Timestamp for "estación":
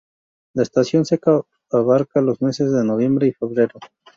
0.63-1.05